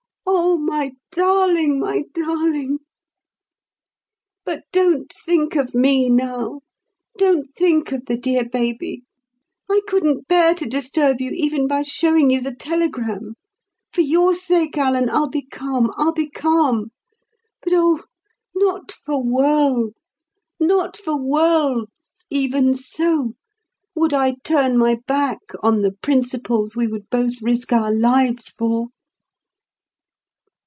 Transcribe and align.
oh, 0.33 0.57
my 0.57 0.91
darling, 1.11 1.77
my 1.79 2.03
darling! 2.13 2.77
But 4.45 4.63
don't 4.71 5.11
think 5.25 5.55
of 5.57 5.75
me 5.75 6.09
now. 6.09 6.61
Don't 7.17 7.53
think 7.53 7.91
of 7.91 8.05
the 8.05 8.15
dear 8.17 8.47
baby. 8.47 9.01
I 9.69 9.81
couldn't 9.87 10.27
bear 10.29 10.53
to 10.55 10.65
disturb 10.65 11.19
you 11.19 11.31
even 11.31 11.67
by 11.67 11.83
showing 11.83 12.29
you 12.29 12.39
the 12.39 12.55
telegram. 12.55 13.35
For 13.91 14.01
your 14.01 14.33
sake, 14.33 14.77
Alan, 14.77 15.09
I'll 15.09 15.27
be 15.29 15.43
calm—I'll 15.47 16.13
be 16.13 16.29
calm. 16.29 16.91
But 17.61 17.73
oh, 17.75 18.03
not 18.55 18.91
for 18.91 19.21
worlds—not 19.23 20.95
for 20.97 21.17
worlds—even 21.21 22.75
so, 22.75 23.33
would 23.95 24.13
I 24.13 24.35
turn 24.43 24.77
my 24.77 24.99
back 25.05 25.39
on 25.61 25.81
the 25.81 25.91
principles 25.91 26.75
we 26.75 26.87
would 26.87 27.09
both 27.09 27.41
risk 27.41 27.73
our 27.73 27.91
lives 27.91 28.49
for!" 28.49 28.87